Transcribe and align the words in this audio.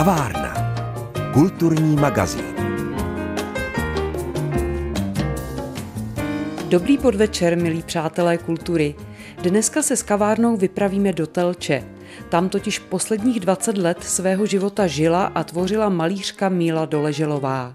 Kavárna. 0.00 0.54
Kulturní 1.32 1.96
magazín. 1.96 2.44
Dobrý 6.68 6.98
podvečer, 6.98 7.58
milí 7.58 7.82
přátelé 7.82 8.38
kultury. 8.38 8.94
Dneska 9.42 9.82
se 9.82 9.96
s 9.96 10.02
kavárnou 10.02 10.56
vypravíme 10.56 11.12
do 11.12 11.26
Telče. 11.26 11.84
Tam 12.28 12.48
totiž 12.48 12.78
posledních 12.78 13.40
20 13.40 13.78
let 13.78 14.04
svého 14.04 14.46
života 14.46 14.86
žila 14.86 15.24
a 15.26 15.44
tvořila 15.44 15.88
malířka 15.88 16.48
Míla 16.48 16.84
Doleželová. 16.84 17.74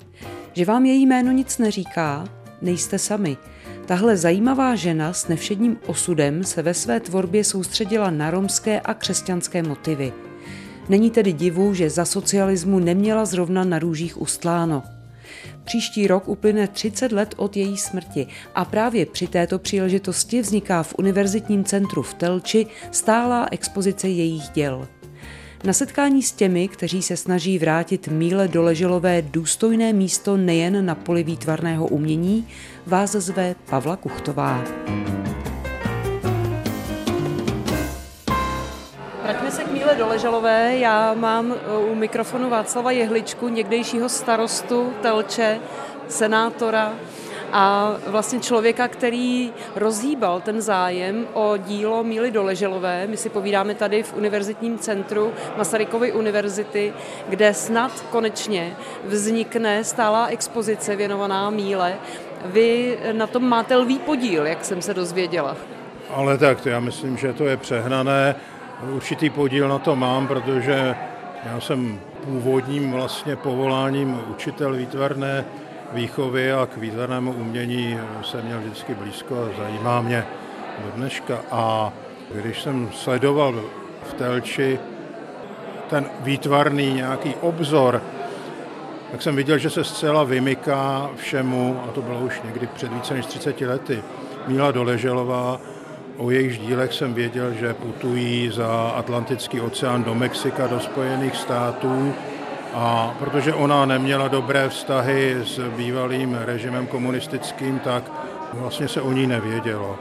Že 0.53 0.65
vám 0.65 0.85
její 0.85 1.05
jméno 1.05 1.31
nic 1.31 1.57
neříká? 1.57 2.25
Nejste 2.61 2.99
sami. 2.99 3.37
Tahle 3.85 4.17
zajímavá 4.17 4.75
žena 4.75 5.13
s 5.13 5.27
nevšedním 5.27 5.77
osudem 5.85 6.43
se 6.43 6.61
ve 6.61 6.73
své 6.73 6.99
tvorbě 6.99 7.43
soustředila 7.43 8.09
na 8.09 8.31
romské 8.31 8.81
a 8.81 8.93
křesťanské 8.93 9.63
motivy. 9.63 10.24
Není 10.89 11.11
tedy 11.11 11.33
divu, 11.33 11.73
že 11.73 11.89
za 11.89 12.05
socialismu 12.05 12.79
neměla 12.79 13.25
zrovna 13.25 13.63
na 13.63 13.79
růžích 13.79 14.21
ustláno. 14.21 14.83
Příští 15.63 16.07
rok 16.07 16.27
uplyne 16.27 16.67
30 16.67 17.11
let 17.11 17.35
od 17.37 17.57
její 17.57 17.77
smrti 17.77 18.27
a 18.55 18.65
právě 18.65 19.05
při 19.05 19.27
této 19.27 19.59
příležitosti 19.59 20.41
vzniká 20.41 20.83
v 20.83 20.95
Univerzitním 20.97 21.63
centru 21.63 22.01
v 22.01 22.13
Telči 22.13 22.67
stálá 22.91 23.47
expozice 23.51 24.09
jejich 24.09 24.49
děl. 24.53 24.87
Na 25.63 25.73
setkání 25.73 26.23
s 26.23 26.31
těmi, 26.31 26.67
kteří 26.67 27.01
se 27.01 27.17
snaží 27.17 27.59
vrátit 27.59 28.07
Míle 28.07 28.47
Doleželové 28.47 29.21
důstojné 29.21 29.93
místo 29.93 30.37
nejen 30.37 30.85
na 30.85 30.95
poli 30.95 31.23
výtvarného 31.23 31.87
umění, 31.87 32.47
vás 32.85 33.11
zve 33.11 33.55
Pavla 33.69 33.95
Kuchtová. 33.95 34.63
Míle 39.85 39.97
Doleželové. 39.97 40.77
Já 40.77 41.13
mám 41.13 41.53
eh, 41.53 41.77
u 41.77 41.95
mikrofonu 41.95 42.49
Václava 42.49 42.91
Jehličku, 42.91 43.47
někdejšího 43.47 44.09
starostu 44.09 44.93
Telče, 45.01 45.59
senátora 46.07 46.93
a 47.51 47.93
vlastně 48.07 48.39
člověka, 48.39 48.87
který 48.87 49.53
rozhýbal 49.75 50.41
ten 50.41 50.61
zájem 50.61 51.27
o 51.33 51.57
dílo 51.57 52.03
Míly 52.03 52.31
Doleželové. 52.31 53.07
My 53.07 53.17
si 53.17 53.29
povídáme 53.29 53.75
tady 53.75 54.03
v 54.03 54.17
univerzitním 54.17 54.77
centru 54.77 55.33
Masarykovy 55.57 56.11
univerzity, 56.11 56.93
kde 57.29 57.53
snad 57.53 57.91
konečně 58.11 58.75
vznikne 59.03 59.83
stálá 59.83 60.27
expozice 60.27 60.95
věnovaná 60.95 61.49
Míle. 61.49 61.95
Vy 62.45 62.97
na 63.11 63.27
tom 63.27 63.49
máte 63.49 63.75
lvý 63.75 63.99
podíl, 63.99 64.45
jak 64.45 64.65
jsem 64.65 64.81
se 64.81 64.93
dozvěděla. 64.93 65.57
Ale 66.09 66.37
tak, 66.37 66.65
já 66.65 66.79
myslím, 66.79 67.17
že 67.17 67.33
to 67.33 67.45
je 67.45 67.57
přehnané. 67.57 68.35
Určitý 68.81 69.29
podíl 69.29 69.67
na 69.67 69.79
to 69.79 69.95
mám, 69.95 70.27
protože 70.27 70.95
já 71.45 71.59
jsem 71.59 71.99
původním 72.23 72.91
vlastně 72.91 73.35
povoláním 73.35 74.21
učitel 74.29 74.73
výtvarné 74.73 75.45
výchovy 75.93 76.53
a 76.53 76.65
k 76.65 76.77
výtvarnému 76.77 77.31
umění 77.31 77.99
jsem 78.23 78.45
měl 78.45 78.59
vždycky 78.59 78.95
blízko 78.95 79.35
a 79.35 79.63
zajímá 79.63 80.01
mě 80.01 80.25
do 80.85 80.91
dneška. 80.95 81.39
A 81.51 81.93
když 82.33 82.61
jsem 82.61 82.89
sledoval 82.93 83.61
v 84.03 84.13
Telči 84.13 84.79
ten 85.89 86.05
výtvarný 86.19 86.93
nějaký 86.93 87.35
obzor, 87.35 88.01
tak 89.11 89.21
jsem 89.21 89.35
viděl, 89.35 89.57
že 89.57 89.69
se 89.69 89.83
zcela 89.83 90.23
vymyká 90.23 91.09
všemu, 91.15 91.81
a 91.89 91.91
to 91.91 92.01
bylo 92.01 92.19
už 92.19 92.41
někdy 92.45 92.67
před 92.67 92.93
více 92.93 93.13
než 93.13 93.25
30 93.25 93.61
lety, 93.61 94.03
Míla 94.47 94.71
Doleželová, 94.71 95.59
O 96.17 96.31
jejich 96.31 96.57
dílech 96.59 96.93
jsem 96.93 97.13
věděl, 97.13 97.53
že 97.53 97.73
putují 97.73 98.49
za 98.53 98.93
Atlantický 98.95 99.61
oceán 99.61 100.03
do 100.03 100.15
Mexika, 100.15 100.67
do 100.67 100.79
Spojených 100.79 101.35
států, 101.35 102.13
a 102.73 103.15
protože 103.19 103.53
ona 103.53 103.85
neměla 103.85 104.27
dobré 104.27 104.69
vztahy 104.69 105.35
s 105.45 105.59
bývalým 105.77 106.37
režimem 106.45 106.87
komunistickým, 106.87 107.79
tak 107.79 108.03
vlastně 108.53 108.87
se 108.87 109.01
o 109.01 109.11
ní 109.11 109.27
nevědělo. 109.27 109.97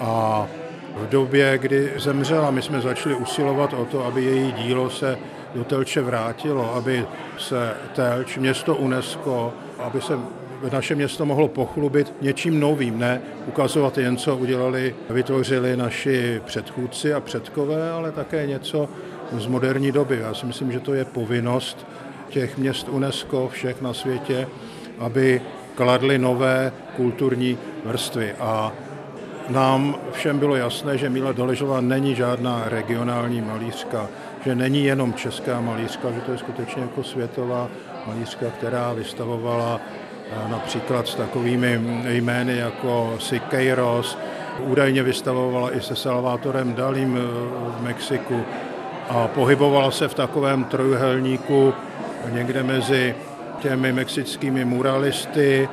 A 0.00 0.46
v 0.96 1.08
době, 1.08 1.58
kdy 1.58 1.92
zemřela, 1.96 2.50
my 2.50 2.62
jsme 2.62 2.80
začali 2.80 3.14
usilovat 3.14 3.72
o 3.72 3.84
to, 3.84 4.04
aby 4.04 4.24
její 4.24 4.52
dílo 4.52 4.90
se 4.90 5.18
do 5.54 5.64
Telče 5.64 6.02
vrátilo, 6.02 6.74
aby 6.74 7.06
se 7.38 7.74
Telč, 7.94 8.36
město 8.36 8.74
UNESCO, 8.74 9.52
aby 9.78 10.00
se 10.00 10.18
naše 10.72 10.94
město 10.94 11.26
mohlo 11.26 11.48
pochlubit 11.48 12.14
něčím 12.20 12.60
novým, 12.60 12.98
ne 12.98 13.20
ukazovat 13.46 13.98
jen, 13.98 14.16
co 14.16 14.36
udělali, 14.36 14.94
vytvořili 15.10 15.76
naši 15.76 16.42
předchůdci 16.44 17.14
a 17.14 17.20
předkové, 17.20 17.90
ale 17.90 18.12
také 18.12 18.46
něco 18.46 18.88
z 19.32 19.46
moderní 19.46 19.92
doby. 19.92 20.18
Já 20.20 20.34
si 20.34 20.46
myslím, 20.46 20.72
že 20.72 20.80
to 20.80 20.94
je 20.94 21.04
povinnost 21.04 21.86
těch 22.28 22.58
měst 22.58 22.88
UNESCO 22.88 23.48
všech 23.48 23.82
na 23.82 23.94
světě, 23.94 24.48
aby 24.98 25.42
kladly 25.74 26.18
nové 26.18 26.72
kulturní 26.96 27.58
vrstvy. 27.84 28.32
A 28.32 28.72
nám 29.48 29.94
všem 30.12 30.38
bylo 30.38 30.56
jasné, 30.56 30.98
že 30.98 31.10
Míla 31.10 31.32
Doležová 31.32 31.80
není 31.80 32.14
žádná 32.14 32.62
regionální 32.66 33.40
malířka, 33.40 34.08
že 34.44 34.54
není 34.54 34.84
jenom 34.84 35.14
česká 35.14 35.60
malířka, 35.60 36.12
že 36.12 36.20
to 36.20 36.32
je 36.32 36.38
skutečně 36.38 36.82
jako 36.82 37.02
světová 37.02 37.68
malířka, 38.06 38.46
která 38.50 38.92
vystavovala 38.92 39.80
například 40.48 41.08
s 41.08 41.14
takovými 41.14 41.80
jmény 42.08 42.56
jako 42.56 43.14
Siqueiros, 43.18 44.18
údajně 44.60 45.02
vystavovala 45.02 45.76
i 45.76 45.80
se 45.80 45.96
Salvátorem 45.96 46.74
Dalím 46.74 47.18
v 47.78 47.82
Mexiku 47.82 48.44
a 49.08 49.28
pohybovala 49.28 49.90
se 49.90 50.08
v 50.08 50.14
takovém 50.14 50.64
trojuhelníku 50.64 51.74
někde 52.32 52.62
mezi 52.62 53.14
těmi 53.60 53.92
mexickými 53.92 54.64
muralisty, 54.64 55.68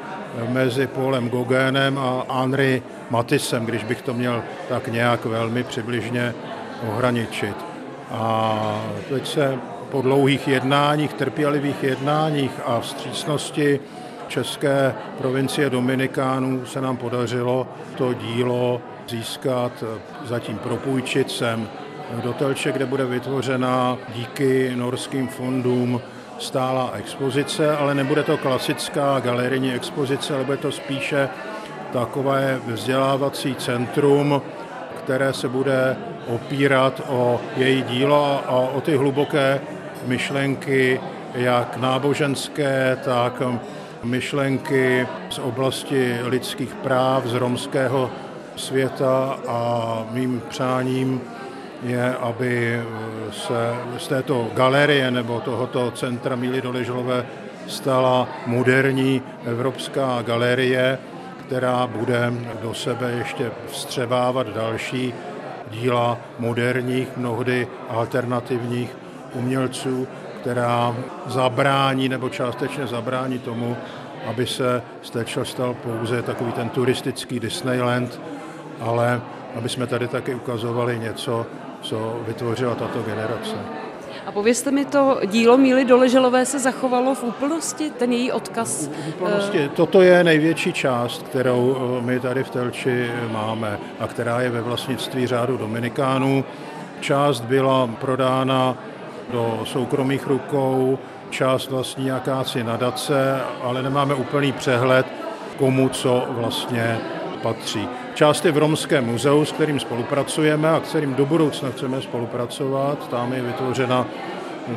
mezi 0.50 0.88
Paulem 0.88 1.30
Gauguinem 1.30 1.98
a 1.98 2.26
Henri 2.42 2.84
Matisem, 3.10 3.66
když 3.66 3.84
bych 3.84 4.02
to 4.02 4.14
měl 4.14 4.44
tak 4.70 4.88
nějak 4.88 5.26
velmi 5.26 5.64
přibližně 5.64 6.34
ohraničit. 6.88 7.56
A 8.12 8.82
teď 9.10 9.28
se 9.28 9.58
po 9.92 10.02
dlouhých 10.02 10.48
jednáních, 10.48 11.14
trpělivých 11.14 11.84
jednáních 11.84 12.52
a 12.66 12.80
vstřícnosti 12.80 13.80
české 14.34 14.96
provincie 15.18 15.70
Dominikánů 15.70 16.66
se 16.66 16.82
nám 16.82 16.98
podařilo 16.98 17.68
to 17.98 18.14
dílo 18.14 18.82
získat, 19.10 19.84
zatím 20.26 20.58
propůjčit 20.58 21.32
sem 21.32 21.68
do 22.24 22.34
Telče, 22.34 22.72
kde 22.72 22.86
bude 22.86 23.06
vytvořena 23.06 23.98
díky 24.16 24.72
norským 24.76 25.28
fondům 25.28 26.02
stála 26.40 26.92
expozice, 26.94 27.78
ale 27.78 27.96
nebude 27.96 28.24
to 28.24 28.38
klasická 28.38 29.20
galerijní 29.20 29.74
expozice, 29.74 30.36
ale 30.36 30.44
bude 30.44 30.58
to 30.58 30.72
spíše 30.72 31.30
takové 31.94 32.60
vzdělávací 32.68 33.56
centrum, 33.56 34.42
které 35.04 35.34
se 35.34 35.50
bude 35.50 35.98
opírat 36.28 37.02
o 37.08 37.42
její 37.58 37.82
dílo 37.82 38.42
a 38.48 38.52
o 38.52 38.82
ty 38.82 38.98
hluboké 38.98 39.62
myšlenky, 40.06 41.02
jak 41.36 41.78
náboženské, 41.78 42.98
tak 43.06 43.42
myšlenky 44.04 45.08
z 45.30 45.40
oblasti 45.40 46.18
lidských 46.24 46.76
práv, 46.76 47.26
z 47.26 47.34
romského 47.34 48.12
světa 48.56 49.40
a 49.48 50.06
mým 50.12 50.42
přáním 50.50 51.22
je, 51.84 52.16
aby 52.16 52.82
se 53.32 53.76
z 53.98 54.08
této 54.08 54.48
galerie 54.54 55.12
nebo 55.12 55.40
tohoto 55.40 55.92
centra 55.92 56.36
Míly 56.36 56.62
Doležlové 56.62 57.26
stala 57.68 58.28
moderní 58.46 59.22
evropská 59.46 60.22
galerie, 60.22 60.98
která 61.48 61.88
bude 61.88 62.34
do 62.62 62.74
sebe 62.74 63.12
ještě 63.12 63.52
vstřebávat 63.68 64.48
další 64.48 65.14
díla 65.72 66.18
moderních, 66.40 67.18
mnohdy 67.18 67.68
alternativních 67.90 68.98
umělců, 69.34 70.08
která 70.44 70.96
zabrání 71.26 72.10
nebo 72.10 72.30
částečně 72.30 72.88
zabrání 72.88 73.40
tomu, 73.40 73.78
aby 74.26 74.48
se 74.48 74.82
Stečel 75.02 75.46
stal 75.46 75.74
pouze 75.74 76.22
takový 76.22 76.52
ten 76.52 76.70
turistický 76.70 77.40
Disneyland, 77.40 78.20
ale 78.80 79.22
aby 79.56 79.70
jsme 79.70 79.88
tady 79.88 80.08
taky 80.08 80.36
ukazovali 80.36 81.00
něco, 81.00 81.46
co 81.82 82.20
vytvořila 82.28 82.76
tato 82.76 83.02
generace. 83.02 83.56
A 84.26 84.32
povězte 84.32 84.72
mi, 84.72 84.86
to 84.86 85.20
dílo 85.26 85.58
Míly 85.58 85.86
Doleželové 85.86 86.46
se 86.46 86.60
zachovalo 86.60 87.16
v 87.16 87.24
úplnosti, 87.24 87.90
ten 87.90 88.12
její 88.12 88.32
odkaz? 88.32 88.88
V 88.88 89.08
úplnosti. 89.08 89.70
Toto 89.76 90.02
je 90.02 90.24
největší 90.24 90.74
část, 90.74 91.24
kterou 91.24 91.78
eh, 91.78 92.02
my 92.06 92.20
tady 92.20 92.44
v 92.44 92.50
Telči 92.50 93.12
máme 93.32 93.80
a 94.00 94.08
která 94.08 94.42
je 94.42 94.50
ve 94.50 94.62
vlastnictví 94.62 95.28
řádu 95.28 95.58
Dominikánů. 95.58 96.44
Část 97.00 97.42
byla 97.42 97.88
prodána 97.88 98.78
do 99.32 99.60
soukromých 99.66 100.28
rukou, 100.28 101.00
část 101.30 101.70
vlastní 101.70 102.08
jakási 102.08 102.64
nadace, 102.64 103.42
ale 103.64 103.84
nemáme 103.84 104.16
úplný 104.16 104.52
přehled, 104.52 105.06
komu 105.58 105.90
co 105.90 106.26
vlastně 106.30 107.00
patří. 107.42 107.88
Část 108.14 108.46
je 108.46 108.52
v 108.52 108.58
Romském 108.58 109.06
muzeu, 109.06 109.46
s 109.46 109.52
kterým 109.52 109.80
spolupracujeme 109.80 110.70
a 110.70 110.80
kterým 110.80 111.14
do 111.14 111.26
budoucna 111.26 111.70
chceme 111.70 112.02
spolupracovat. 112.02 113.10
Tam 113.10 113.34
je 113.34 113.42
vytvořena 113.42 114.06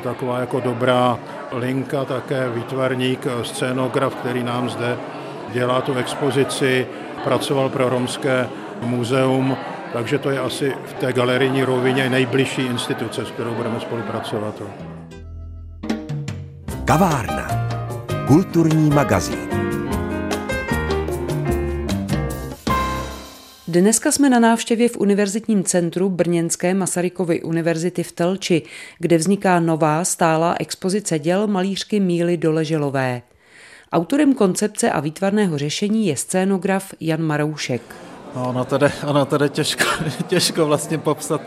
taková 0.03 0.41
jako 0.41 0.61
dobrá 0.61 1.19
linka, 1.53 2.05
také 2.05 2.49
výtvarník, 2.49 3.27
scénograf, 3.43 4.15
který 4.15 4.43
nám 4.43 4.71
zde 4.71 4.99
dělá 5.53 5.81
tu 5.81 5.95
expozici, 5.95 6.87
pracoval 7.25 7.69
pro 7.69 7.89
Romské 7.89 8.49
muzeum, 8.83 9.57
takže 9.93 10.19
to 10.19 10.31
je 10.31 10.41
asi 10.41 10.73
v 10.85 10.93
té 10.93 11.13
galerijní 11.13 11.65
rovině 11.65 12.11
nejbližší 12.11 12.63
instituce, 12.63 13.27
s 13.27 13.31
kterou 13.31 13.55
budeme 13.55 13.81
spolupracovat. 13.81 14.63
Kavárna. 16.85 17.69
Kulturní 18.27 18.91
magazín. 18.91 19.57
Dneska 23.69 24.13
jsme 24.13 24.31
na 24.31 24.39
návštěvě 24.39 24.89
v 24.89 24.97
Univerzitním 24.97 25.65
centru 25.65 26.11
Brněnské 26.11 26.75
Masarykovy 26.75 27.43
univerzity 27.43 28.03
v 28.03 28.13
Telči, 28.13 28.63
kde 28.99 29.19
vzniká 29.19 29.61
nová 29.61 30.05
stálá 30.05 30.55
expozice 30.61 31.19
děl 31.19 31.47
malířky 31.47 32.01
Míly 32.01 32.37
Doleželové. 32.37 33.23
Autorem 33.93 34.35
koncepce 34.35 34.91
a 34.91 35.01
výtvarného 35.01 35.59
řešení 35.59 36.07
je 36.07 36.17
scénograf 36.17 36.95
Jan 37.01 37.23
Maroušek. 37.23 38.06
No, 38.37 38.49
ono 38.49 38.67
jde, 38.79 38.93
ono 39.07 39.27
jde 39.39 39.49
těžko, 39.49 39.85
těžko 40.27 40.67
vlastně 40.67 40.99
popsat 40.99 41.41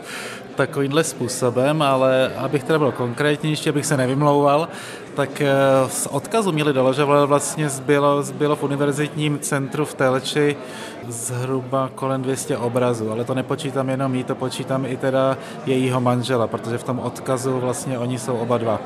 takovýmhle 0.54 1.04
způsobem, 1.04 1.82
ale 1.82 2.32
abych 2.36 2.64
teda 2.64 2.78
byl 2.78 2.92
konkrétnější, 2.92 3.68
abych 3.68 3.86
se 3.86 3.96
nevymlouval, 3.96 4.68
tak 5.14 5.40
eh, 5.40 5.54
z 5.88 6.06
odkazu 6.06 6.52
Míly 6.52 6.72
Doložové 6.72 7.26
vlastně 7.26 7.68
zbylo, 7.68 8.22
zbylo 8.22 8.56
v 8.56 8.62
univerzitním 8.62 9.38
centru 9.38 9.84
v 9.84 9.94
Telči 9.94 10.56
zhruba 11.08 11.90
kolem 11.94 12.22
200 12.22 12.56
obrazů, 12.56 13.10
ale 13.10 13.24
to 13.24 13.34
nepočítám 13.34 13.88
jenom 13.88 14.14
jí, 14.14 14.24
to 14.24 14.34
počítám 14.34 14.86
i 14.86 14.96
teda 14.96 15.38
jejího 15.66 16.00
manžela, 16.00 16.46
protože 16.46 16.78
v 16.78 16.84
tom 16.84 16.98
odkazu 16.98 17.60
vlastně 17.60 17.98
oni 17.98 18.18
jsou 18.18 18.36
oba 18.36 18.58
dva. 18.58 18.80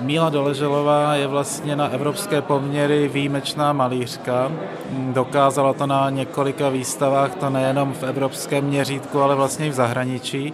Míla 0.00 0.30
Doleželová 0.30 1.14
je 1.14 1.26
vlastně 1.26 1.76
na 1.76 1.88
evropské 1.88 2.42
poměry 2.42 3.08
výjimečná 3.08 3.72
malířka. 3.72 4.52
Dokázala 4.90 5.72
to 5.72 5.86
na 5.86 6.10
několika 6.10 6.68
výstavách, 6.68 7.34
to 7.34 7.50
nejenom 7.50 7.92
v 7.92 8.02
evropském 8.02 8.64
měřítku, 8.64 9.22
ale 9.22 9.34
vlastně 9.34 9.66
i 9.66 9.70
v 9.70 9.74
zahraničí. 9.74 10.52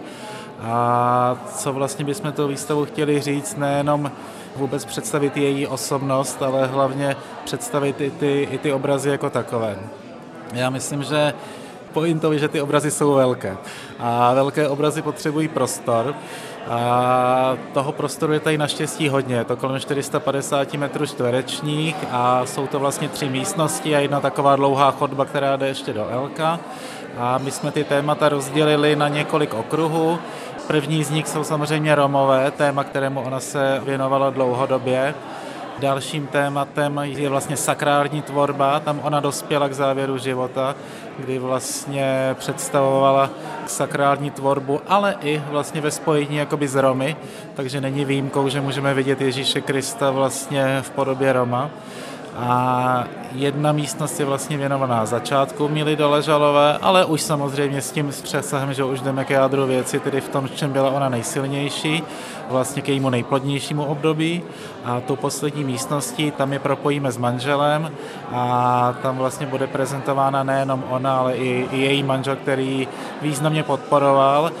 A 0.61 1.37
co 1.55 1.73
vlastně 1.73 2.05
bychom 2.05 2.31
tou 2.31 2.47
výstavu 2.47 2.85
chtěli 2.85 3.21
říct, 3.21 3.57
nejenom 3.57 4.11
vůbec 4.55 4.85
představit 4.85 5.37
její 5.37 5.67
osobnost, 5.67 6.41
ale 6.41 6.67
hlavně 6.67 7.15
představit 7.45 8.01
i 8.01 8.11
ty, 8.11 8.47
i 8.51 8.57
ty 8.57 8.73
obrazy 8.73 9.09
jako 9.09 9.29
takové. 9.29 9.77
Já 10.53 10.69
myslím, 10.69 11.03
že 11.03 11.33
pointou 11.93 12.31
je, 12.31 12.39
že 12.39 12.47
ty 12.47 12.61
obrazy 12.61 12.91
jsou 12.91 13.13
velké. 13.13 13.57
A 13.99 14.33
velké 14.33 14.67
obrazy 14.67 15.01
potřebují 15.01 15.47
prostor. 15.47 16.15
A 16.69 17.57
toho 17.73 17.91
prostoru 17.91 18.33
je 18.33 18.39
tady 18.39 18.57
naštěstí 18.57 19.09
hodně, 19.09 19.35
je 19.35 19.43
to 19.43 19.55
kolem 19.55 19.79
450 19.79 20.73
metrů 20.73 21.05
čtverečních 21.05 21.95
a 22.11 22.45
jsou 22.45 22.67
to 22.67 22.79
vlastně 22.79 23.09
tři 23.09 23.29
místnosti 23.29 23.95
a 23.95 23.99
jedna 23.99 24.19
taková 24.19 24.55
dlouhá 24.55 24.91
chodba, 24.91 25.25
která 25.25 25.55
jde 25.55 25.67
ještě 25.67 25.93
do 25.93 26.07
Elka. 26.09 26.59
A 27.17 27.37
my 27.37 27.51
jsme 27.51 27.71
ty 27.71 27.83
témata 27.83 28.29
rozdělili 28.29 28.95
na 28.95 29.07
několik 29.07 29.53
okruhů. 29.53 30.19
První 30.67 31.03
z 31.03 31.09
nich 31.09 31.27
jsou 31.27 31.43
samozřejmě 31.43 31.95
Romové, 31.95 32.51
téma, 32.51 32.83
kterému 32.83 33.21
ona 33.21 33.39
se 33.39 33.81
věnovala 33.83 34.29
dlouhodobě. 34.29 35.15
Dalším 35.79 36.27
tématem 36.27 36.99
je 37.03 37.29
vlastně 37.29 37.57
sakrální 37.57 38.21
tvorba, 38.21 38.79
tam 38.79 38.99
ona 39.03 39.19
dospěla 39.19 39.67
k 39.67 39.73
závěru 39.73 40.17
života, 40.17 40.75
kdy 41.19 41.39
vlastně 41.39 42.35
představovala 42.39 43.29
sakrální 43.67 44.31
tvorbu, 44.31 44.81
ale 44.87 45.15
i 45.21 45.41
vlastně 45.49 45.81
ve 45.81 45.91
spojení 45.91 46.35
jakoby 46.35 46.67
s 46.67 46.75
Romy, 46.75 47.15
takže 47.53 47.81
není 47.81 48.05
výjimkou, 48.05 48.49
že 48.49 48.61
můžeme 48.61 48.93
vidět 48.93 49.21
Ježíše 49.21 49.61
Krista 49.61 50.11
vlastně 50.11 50.81
v 50.81 50.89
podobě 50.89 51.33
Roma. 51.33 51.69
A 52.37 53.03
jedna 53.31 53.71
místnost 53.71 54.19
je 54.19 54.25
vlastně 54.25 54.57
věnovaná 54.57 55.05
začátku 55.05 55.67
Míly 55.67 55.95
Doležalové, 55.95 56.77
ale 56.81 57.05
už 57.05 57.21
samozřejmě 57.21 57.81
s 57.81 57.91
tím 57.91 58.11
přesahem, 58.23 58.73
že 58.73 58.83
už 58.83 59.01
jdeme 59.01 59.25
k 59.25 59.29
jádru 59.29 59.65
věci, 59.67 59.99
tedy 59.99 60.21
v 60.21 60.29
tom, 60.29 60.47
v 60.47 60.55
čem 60.55 60.71
byla 60.71 60.89
ona 60.89 61.09
nejsilnější, 61.09 62.03
vlastně 62.49 62.81
k 62.81 62.87
jejímu 62.89 63.09
nejplodnějšímu 63.09 63.83
období. 63.83 64.43
A 64.85 64.99
tu 64.99 65.15
poslední 65.15 65.63
místností, 65.63 66.31
tam 66.31 66.53
je 66.53 66.59
propojíme 66.59 67.11
s 67.11 67.17
manželem 67.17 67.91
a 68.31 68.93
tam 69.01 69.17
vlastně 69.17 69.45
bude 69.47 69.67
prezentována 69.67 70.43
nejenom 70.43 70.83
ona, 70.89 71.17
ale 71.17 71.35
i, 71.35 71.67
i 71.71 71.79
její 71.79 72.03
manžel, 72.03 72.35
který 72.35 72.87
významně 73.21 73.63
podporoval, 73.63 74.51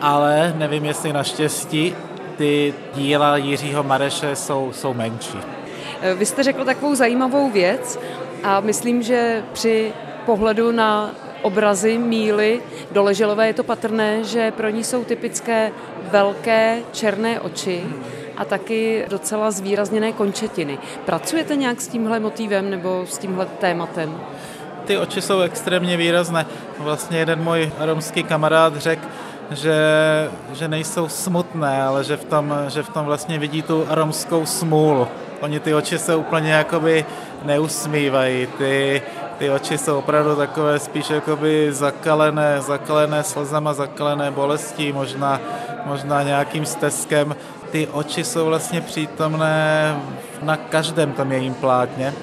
ale 0.00 0.54
nevím, 0.56 0.84
jestli 0.84 1.12
naštěstí 1.12 1.94
ty 2.36 2.74
díla 2.94 3.36
Jiřího 3.36 3.82
Mareše 3.82 4.36
jsou, 4.36 4.72
jsou 4.72 4.94
menší. 4.94 5.57
Eh, 6.02 6.14
vy 6.14 6.26
jste 6.26 6.42
řekl 6.42 6.64
takovou 6.64 6.94
zajímavou 6.94 7.50
věc 7.50 7.98
a 8.42 8.60
myslím, 8.60 9.02
že 9.02 9.44
při 9.52 9.92
pohledu 10.26 10.72
na 10.72 11.10
obrazy 11.42 11.98
Míly 11.98 12.60
Doleželové 12.92 13.46
je 13.46 13.54
to 13.54 13.64
patrné, 13.64 14.24
že 14.24 14.50
pro 14.50 14.68
ní 14.68 14.84
jsou 14.84 15.04
typické 15.04 15.72
velké 16.10 16.78
černé 16.92 17.40
oči 17.40 17.84
a 18.36 18.44
taky 18.44 19.04
docela 19.08 19.50
zvýrazněné 19.50 20.12
končetiny. 20.12 20.78
Pracujete 21.04 21.56
nějak 21.56 21.80
s 21.80 21.88
tímhle 21.88 22.20
motivem 22.20 22.70
nebo 22.70 23.06
s 23.08 23.18
tímhle 23.18 23.46
tématem? 23.46 24.20
Ty 24.84 24.98
oči 24.98 25.22
jsou 25.22 25.40
extrémně 25.40 25.96
výrazné. 25.96 26.46
Vlastně 26.78 27.18
jeden 27.18 27.42
můj 27.44 27.72
romský 27.78 28.22
kamarád 28.22 28.76
řekl, 28.76 29.06
že, 29.50 29.76
že 30.52 30.68
nejsou 30.68 31.08
smutné, 31.08 31.82
ale 31.82 32.04
že 32.04 32.16
v, 32.16 32.24
tom, 32.24 32.54
že 32.68 32.82
v 32.82 32.88
tom 32.88 33.06
vlastně 33.06 33.38
vidí 33.38 33.62
tu 33.62 33.86
romskou 33.88 34.46
smůlu. 34.46 35.08
Oni 35.40 35.60
ty 35.60 35.74
oči 35.74 35.98
se 35.98 36.16
úplně 36.16 36.52
jakoby 36.52 37.04
neusmívají, 37.44 38.46
ty, 38.46 39.02
ty 39.38 39.50
oči 39.50 39.78
jsou 39.78 39.98
opravdu 39.98 40.36
takové 40.36 40.78
spíš 40.78 41.10
jakoby 41.10 41.72
zakalené, 41.72 42.60
zakalené 42.60 43.22
slzama, 43.22 43.74
zakalené 43.74 44.30
bolestí, 44.30 44.92
možná, 44.92 45.40
možná 45.84 46.22
nějakým 46.22 46.66
stezkem. 46.66 47.36
Ty 47.70 47.86
oči 47.86 48.24
jsou 48.24 48.46
vlastně 48.46 48.80
přítomné 48.80 49.96
na 50.42 50.56
každém 50.56 51.12
tom 51.12 51.32
jejím 51.32 51.54
plátně 51.54 52.14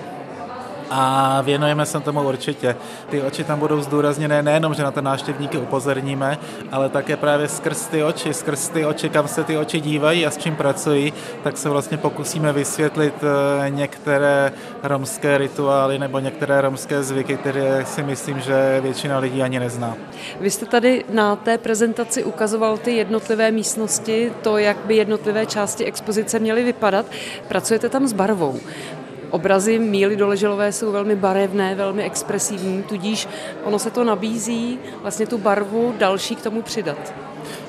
a 0.89 1.41
věnujeme 1.41 1.85
se 1.85 1.99
tomu 1.99 2.23
určitě. 2.27 2.75
Ty 3.09 3.21
oči 3.21 3.43
tam 3.43 3.59
budou 3.59 3.81
zdůrazněné 3.81 4.43
nejenom, 4.43 4.73
že 4.73 4.83
na 4.83 4.91
to 4.91 5.01
návštěvníky 5.01 5.57
upozorníme, 5.57 6.37
ale 6.71 6.89
také 6.89 7.17
právě 7.17 7.47
skrz 7.47 7.87
ty 7.87 8.03
oči, 8.03 8.33
skrz 8.33 8.69
ty 8.69 8.85
oči, 8.85 9.09
kam 9.09 9.27
se 9.27 9.43
ty 9.43 9.57
oči 9.57 9.79
dívají 9.79 10.25
a 10.25 10.31
s 10.31 10.37
čím 10.37 10.55
pracují, 10.55 11.13
tak 11.43 11.57
se 11.57 11.69
vlastně 11.69 11.97
pokusíme 11.97 12.53
vysvětlit 12.53 13.13
eh, 13.23 13.69
některé 13.69 14.51
romské 14.83 15.37
rituály 15.37 15.99
nebo 15.99 16.19
některé 16.19 16.61
romské 16.61 17.03
zvyky, 17.03 17.37
které 17.37 17.85
si 17.85 18.03
myslím, 18.03 18.39
že 18.39 18.79
většina 18.81 19.19
lidí 19.19 19.41
ani 19.41 19.59
nezná. 19.59 19.95
Vy 20.39 20.51
jste 20.51 20.65
tady 20.65 21.05
na 21.09 21.35
té 21.35 21.57
prezentaci 21.57 22.23
ukazoval 22.23 22.77
ty 22.77 22.91
jednotlivé 22.91 23.51
místnosti, 23.51 24.31
to, 24.41 24.57
jak 24.57 24.77
by 24.77 24.95
jednotlivé 24.95 25.45
části 25.45 25.85
expozice 25.85 26.39
měly 26.39 26.63
vypadat. 26.63 27.05
Pracujete 27.47 27.89
tam 27.89 28.07
s 28.07 28.13
barvou. 28.13 28.59
Obrazy 29.35 29.79
Míly 29.79 30.15
Doleželové 30.15 30.71
jsou 30.71 30.91
velmi 30.91 31.15
barevné, 31.15 31.75
velmi 31.75 32.03
expresivní, 32.03 32.83
tudíž 32.83 33.27
ono 33.63 33.79
se 33.79 33.91
to 33.91 34.03
nabízí 34.03 34.79
vlastně 35.01 35.27
tu 35.27 35.37
barvu 35.37 35.93
další 35.97 36.35
k 36.35 36.41
tomu 36.41 36.61
přidat. 36.61 37.13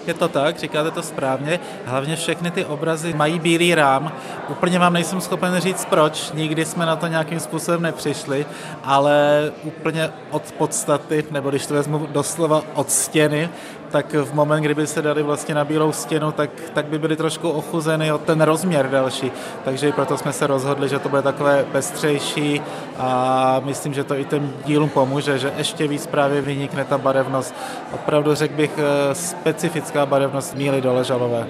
Je 0.06 0.14
to 0.14 0.28
tak, 0.28 0.58
říkáte 0.58 0.90
to 0.90 1.02
správně. 1.02 1.60
Hlavně 1.84 2.16
všechny 2.16 2.50
ty 2.50 2.64
obrazy 2.64 3.14
mají 3.14 3.38
bílý 3.38 3.74
rám. 3.74 4.12
Úplně 4.48 4.78
vám 4.78 4.92
nejsem 4.92 5.20
schopen 5.20 5.60
říct 5.60 5.84
proč, 5.84 6.32
nikdy 6.32 6.64
jsme 6.64 6.86
na 6.86 6.96
to 6.96 7.06
nějakým 7.06 7.40
způsobem 7.40 7.82
nepřišli, 7.82 8.46
ale 8.84 9.52
úplně 9.62 10.10
od 10.30 10.52
podstaty, 10.52 11.24
nebo 11.30 11.50
když 11.50 11.66
to 11.66 11.74
vezmu 11.74 12.06
doslova 12.12 12.62
od 12.74 12.90
stěny, 12.90 13.48
tak 13.96 14.14
v 14.14 14.34
moment, 14.34 14.62
kdyby 14.62 14.86
se 14.86 15.02
dali 15.02 15.22
vlastně 15.22 15.54
na 15.54 15.64
bílou 15.64 15.92
stěnu, 15.92 16.32
tak, 16.32 16.50
tak 16.74 16.86
by 16.86 16.98
byly 16.98 17.16
trošku 17.16 17.50
ochuzeny 17.50 18.12
o 18.12 18.18
ten 18.18 18.40
rozměr 18.40 18.90
další. 18.90 19.32
Takže 19.64 19.92
proto 19.92 20.18
jsme 20.18 20.32
se 20.32 20.46
rozhodli, 20.46 20.88
že 20.88 20.98
to 20.98 21.08
bude 21.08 21.22
takové 21.22 21.64
pestřejší 21.72 22.62
a 22.98 23.60
myslím, 23.64 23.94
že 23.94 24.04
to 24.04 24.14
i 24.14 24.24
ten 24.24 24.52
dílům 24.64 24.88
pomůže, 24.88 25.38
že 25.38 25.52
ještě 25.56 25.88
víc 25.88 26.06
právě 26.06 26.40
vynikne 26.40 26.84
ta 26.84 26.98
barevnost. 26.98 27.54
Opravdu 27.92 28.34
řekl 28.34 28.54
bych 28.54 28.70
eh, 28.78 29.14
specifická 29.14 30.06
barevnost 30.06 30.54
míly 30.54 30.80
doležalové. 30.80 31.46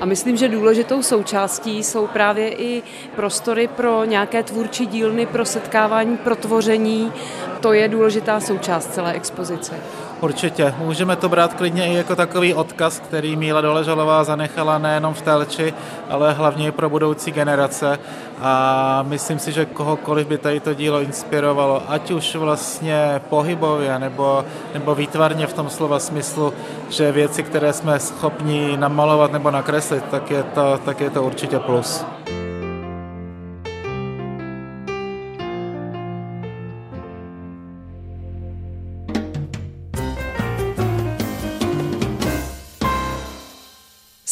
A 0.00 0.04
myslím, 0.04 0.36
že 0.36 0.48
důležitou 0.48 1.02
součástí 1.02 1.82
jsou 1.82 2.06
právě 2.06 2.48
i 2.48 2.82
prostory 3.16 3.68
pro 3.68 4.04
nějaké 4.04 4.42
tvůrčí 4.42 4.86
dílny, 4.86 5.26
pro 5.26 5.44
setkávání, 5.44 6.16
pro 6.16 6.36
tvoření 6.36 7.12
to 7.60 7.72
je 7.72 7.88
důležitá 7.88 8.40
součást 8.40 8.94
celé 8.94 9.12
expozice. 9.12 9.74
Určitě. 10.20 10.74
Můžeme 10.78 11.16
to 11.16 11.28
brát 11.28 11.54
klidně 11.54 11.86
i 11.86 11.94
jako 11.94 12.16
takový 12.16 12.54
odkaz, 12.54 13.00
který 13.00 13.36
Míla 13.36 13.60
Doležalová 13.60 14.24
zanechala 14.24 14.78
nejenom 14.78 15.14
v 15.14 15.22
Telči, 15.22 15.74
ale 16.10 16.32
hlavně 16.32 16.68
i 16.68 16.72
pro 16.72 16.90
budoucí 16.90 17.30
generace. 17.30 17.98
A 18.40 19.04
myslím 19.08 19.38
si, 19.38 19.52
že 19.52 19.64
kohokoliv 19.64 20.26
by 20.26 20.38
tady 20.38 20.60
to 20.60 20.74
dílo 20.74 21.00
inspirovalo, 21.00 21.82
ať 21.88 22.10
už 22.10 22.36
vlastně 22.36 23.20
pohybově 23.28 23.98
nebo, 23.98 24.44
nebo 24.74 24.94
výtvarně 24.94 25.46
v 25.46 25.52
tom 25.52 25.70
slova 25.70 25.98
smyslu, 25.98 26.52
že 26.88 27.12
věci, 27.12 27.42
které 27.42 27.72
jsme 27.72 27.98
schopni 27.98 28.76
namalovat 28.76 29.32
nebo 29.32 29.50
nakreslit, 29.50 30.04
tak 30.10 30.30
je 30.30 30.42
to, 30.42 30.80
tak 30.84 31.00
je 31.00 31.10
to 31.10 31.22
určitě 31.22 31.58
plus. 31.58 32.04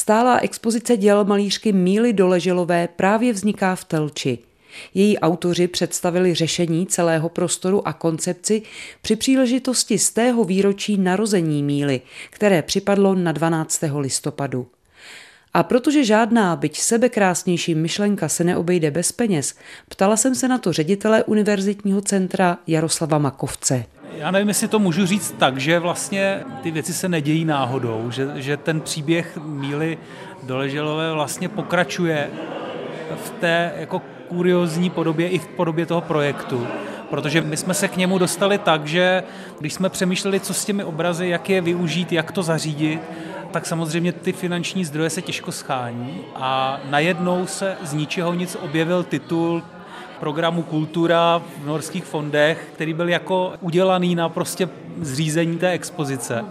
Stálá 0.08 0.38
expozice 0.38 0.96
děl 0.96 1.24
malířky 1.24 1.72
Míly 1.72 2.12
Doleželové 2.12 2.88
právě 2.96 3.32
vzniká 3.32 3.74
v 3.74 3.84
Telči. 3.84 4.38
Její 4.94 5.18
autoři 5.18 5.68
představili 5.68 6.34
řešení 6.34 6.86
celého 6.86 7.28
prostoru 7.28 7.88
a 7.88 7.92
koncepci 7.92 8.62
při 9.02 9.16
příležitosti 9.16 9.98
z 9.98 10.10
tého 10.10 10.44
výročí 10.44 10.96
narození 10.96 11.62
Míly, 11.62 12.00
které 12.30 12.62
připadlo 12.62 13.14
na 13.14 13.32
12. 13.32 13.80
listopadu. 13.98 14.66
A 15.54 15.62
protože 15.62 16.04
žádná, 16.04 16.56
byť 16.56 16.80
sebekrásnější 16.80 17.74
myšlenka 17.74 18.28
se 18.28 18.44
neobejde 18.44 18.90
bez 18.90 19.12
peněz, 19.12 19.54
ptala 19.88 20.16
jsem 20.16 20.34
se 20.34 20.48
na 20.48 20.58
to 20.58 20.72
ředitele 20.72 21.24
Univerzitního 21.24 22.00
centra 22.00 22.58
Jaroslava 22.66 23.18
Makovce. 23.18 23.84
Já 24.12 24.30
nevím, 24.30 24.48
jestli 24.48 24.68
to 24.68 24.78
můžu 24.78 25.06
říct 25.06 25.34
tak, 25.38 25.58
že 25.58 25.78
vlastně 25.78 26.44
ty 26.62 26.70
věci 26.70 26.92
se 26.92 27.08
nedějí 27.08 27.44
náhodou, 27.44 28.10
že, 28.10 28.28
že 28.34 28.56
ten 28.56 28.80
příběh 28.80 29.38
Míly 29.44 29.98
Doleželové 30.42 31.12
vlastně 31.12 31.48
pokračuje 31.48 32.30
v 33.24 33.30
té 33.30 33.72
jako 33.76 34.02
kuriozní 34.28 34.90
podobě 34.90 35.28
i 35.28 35.38
v 35.38 35.46
podobě 35.46 35.86
toho 35.86 36.00
projektu. 36.00 36.66
Protože 37.10 37.40
my 37.40 37.56
jsme 37.56 37.74
se 37.74 37.88
k 37.88 37.96
němu 37.96 38.18
dostali 38.18 38.58
tak, 38.58 38.86
že 38.86 39.22
když 39.60 39.74
jsme 39.74 39.88
přemýšleli, 39.88 40.40
co 40.40 40.54
s 40.54 40.64
těmi 40.64 40.84
obrazy, 40.84 41.28
jak 41.28 41.50
je 41.50 41.60
využít, 41.60 42.12
jak 42.12 42.32
to 42.32 42.42
zařídit, 42.42 43.00
tak 43.50 43.66
samozřejmě 43.66 44.12
ty 44.12 44.32
finanční 44.32 44.84
zdroje 44.84 45.10
se 45.10 45.22
těžko 45.22 45.52
schání 45.52 46.20
a 46.34 46.80
najednou 46.90 47.46
se 47.46 47.76
z 47.82 47.92
ničeho 47.92 48.34
nic 48.34 48.56
objevil 48.60 49.02
titul 49.02 49.62
programu 50.20 50.62
Kultura 50.62 51.42
v 51.62 51.66
norských 51.66 52.04
fondech, 52.04 52.68
který 52.74 52.94
byl 52.94 53.08
jako 53.08 53.52
udělaný 53.60 54.14
na 54.14 54.28
prostě 54.28 54.68
zřízení 55.00 55.58
té 55.58 55.70
expozice. 55.70 56.44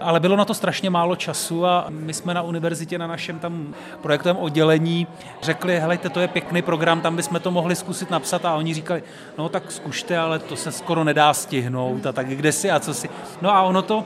Ale 0.00 0.20
bylo 0.20 0.36
na 0.36 0.44
to 0.44 0.54
strašně 0.54 0.90
málo 0.90 1.16
času 1.16 1.66
a 1.66 1.86
my 1.88 2.14
jsme 2.14 2.34
na 2.34 2.42
univerzitě 2.42 2.98
na 2.98 3.06
našem 3.06 3.38
tam 3.38 3.74
projektovém 4.02 4.36
oddělení 4.36 5.06
řekli, 5.42 5.80
helejte, 5.80 6.08
to 6.08 6.20
je 6.20 6.28
pěkný 6.28 6.62
program, 6.62 7.00
tam 7.00 7.16
bychom 7.16 7.40
to 7.40 7.50
mohli 7.50 7.76
zkusit 7.76 8.10
napsat. 8.10 8.44
A 8.44 8.54
oni 8.54 8.74
říkali, 8.74 9.02
no 9.38 9.48
tak 9.48 9.72
zkušte, 9.72 10.18
ale 10.18 10.38
to 10.38 10.56
se 10.56 10.72
skoro 10.72 11.04
nedá 11.04 11.34
stihnout. 11.34 12.06
A 12.06 12.12
tak 12.12 12.26
kde 12.26 12.52
si 12.52 12.70
a 12.70 12.80
co 12.80 12.94
si. 12.94 13.10
No 13.42 13.54
a 13.54 13.62
ono 13.62 13.82
to 13.82 14.04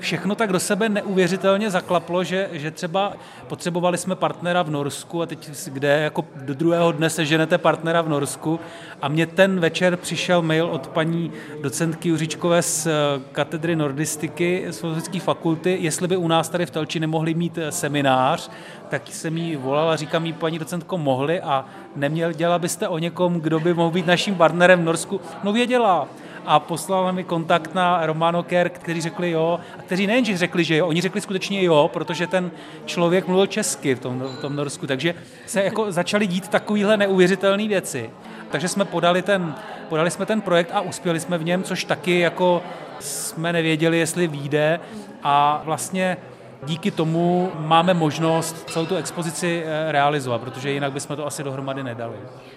všechno 0.00 0.34
tak 0.34 0.52
do 0.52 0.60
sebe 0.60 0.88
neuvěřitelně 0.88 1.70
zaklaplo, 1.70 2.24
že, 2.24 2.48
že 2.52 2.70
třeba 2.70 3.12
potřebovali 3.46 3.98
jsme 3.98 4.16
partnera 4.16 4.62
v 4.62 4.70
Norsku 4.70 5.22
a 5.22 5.26
teď 5.26 5.50
kde 5.66 5.88
jako 5.88 6.24
do 6.34 6.54
druhého 6.54 6.92
dne 6.92 7.10
seženete 7.10 7.58
partnera 7.58 8.02
v 8.02 8.08
Norsku. 8.08 8.60
A 9.02 9.08
mě 9.08 9.26
ten 9.26 9.60
večer 9.60 9.96
přišel 9.96 10.42
mail 10.42 10.66
od 10.66 10.88
paní 10.88 11.32
docentky 11.62 12.08
Juřičkové 12.08 12.62
z 12.62 12.86
eh, 12.86 12.92
katedry 13.32 13.76
nordistiky 13.76 14.66
z 14.70 14.78
Filozofické 14.78 15.20
fakulty, 15.20 15.78
jestli 15.80 16.08
by 16.08 16.16
u 16.16 16.28
nás 16.28 16.48
tady 16.48 16.66
v 16.66 16.70
Telči 16.70 17.00
nemohli 17.00 17.34
mít 17.34 17.58
eh, 17.58 17.72
seminář, 17.72 18.50
tak 18.88 19.02
jsem 19.08 19.36
jí 19.36 19.56
volal 19.56 19.90
a 19.90 19.96
říkám 19.96 20.26
jí, 20.26 20.32
paní 20.32 20.58
docentko, 20.58 20.98
mohli? 20.98 21.40
A 21.40 21.64
neměl, 21.96 22.32
dělala 22.32 22.58
byste 22.58 22.88
o 22.88 22.98
někom, 22.98 23.40
kdo 23.40 23.60
by 23.60 23.74
mohl 23.74 23.90
být 23.90 24.06
naším 24.06 24.34
partnerem 24.34 24.80
v 24.80 24.84
Norsku? 24.84 25.20
No 25.44 25.52
věděla 25.52 26.08
a 26.46 26.60
poslal 26.60 27.12
mi 27.12 27.24
kontakt 27.24 27.74
na 27.74 28.06
Romano 28.06 28.42
Kerr, 28.42 28.68
kteří 28.68 29.00
řekli 29.00 29.30
jo, 29.30 29.60
a 29.78 29.82
kteří 29.82 30.06
nejenže 30.06 30.36
řekli, 30.36 30.64
že 30.64 30.76
jo, 30.76 30.86
oni 30.86 31.00
řekli 31.00 31.20
skutečně 31.20 31.62
jo, 31.62 31.90
protože 31.92 32.26
ten 32.26 32.50
člověk 32.84 33.26
mluvil 33.26 33.46
česky 33.46 33.94
v 33.94 34.00
tom, 34.00 34.20
v 34.20 34.40
tom 34.40 34.56
Norsku, 34.56 34.86
takže 34.86 35.14
se 35.46 35.62
jako 35.62 35.92
začaly 35.92 36.26
dít 36.26 36.48
takovéhle 36.48 36.96
neuvěřitelné 36.96 37.68
věci. 37.68 38.10
Takže 38.50 38.68
jsme 38.68 38.84
podali 38.84 39.22
ten, 39.22 39.54
podali 39.88 40.10
jsme 40.10 40.26
ten 40.26 40.40
projekt 40.40 40.70
a 40.72 40.80
uspěli 40.80 41.20
jsme 41.20 41.38
v 41.38 41.44
něm, 41.44 41.62
což 41.62 41.84
taky 41.84 42.18
jako 42.18 42.62
jsme 43.00 43.52
nevěděli, 43.52 43.98
jestli 43.98 44.26
vyjde. 44.26 44.80
A 45.22 45.62
vlastně 45.64 46.16
díky 46.62 46.90
tomu 46.90 47.52
máme 47.58 47.94
možnost 47.94 48.70
celou 48.70 48.86
tu 48.86 48.96
expozici 48.96 49.62
eh, 49.64 49.92
realizovat, 49.92 50.40
protože 50.40 50.70
jinak 50.70 50.92
bychom 50.92 51.16
to 51.16 51.26
asi 51.26 51.42
dohromady 51.42 51.82
nedali. 51.82 52.16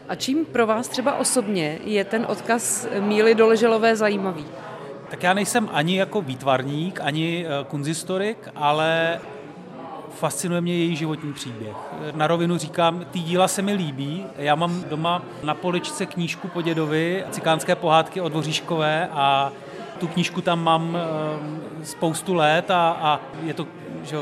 A 0.10 0.16
čím 0.16 0.46
pro 0.46 0.68
vás 0.68 0.88
třeba 0.88 1.16
osobně 1.16 1.80
je 1.84 2.04
ten 2.04 2.26
odkaz 2.30 2.88
Míly 3.00 3.36
Doleželové 3.36 3.96
zajímavý? 3.96 4.46
Tak 5.10 5.24
já 5.24 5.34
nejsem 5.34 5.70
ani 5.74 5.98
jako 5.98 6.22
výtvarník, 6.22 7.00
ani 7.04 7.46
eh, 7.46 7.64
kunzistorik, 7.64 8.50
ale 8.56 9.20
fascinuje 10.14 10.62
mě 10.62 10.74
její 10.74 10.96
životní 10.96 11.34
příběh. 11.34 11.76
Na 12.16 12.28
rovinu 12.28 12.58
říkám, 12.58 13.06
ty 13.12 13.20
díla 13.20 13.48
se 13.48 13.62
mi 13.62 13.74
líbí. 13.74 14.26
Já 14.38 14.56
mám 14.56 14.84
doma 14.90 15.22
na 15.44 15.54
poličce 15.54 16.06
knížku 16.06 16.48
po 16.48 16.62
dědovi, 16.62 17.24
cikánské 17.32 17.76
pohádky 17.76 18.22
od 18.22 18.30
Dvoříškové 18.30 19.10
a 19.12 19.52
tu 20.00 20.08
knížku 20.08 20.42
tam 20.42 20.64
mám 20.64 20.98
eh, 20.98 21.86
spoustu 21.86 22.34
let 22.34 22.72
a, 22.72 22.98
a 23.02 23.20
je 23.44 23.54
to 23.54 23.68
že, 24.04 24.18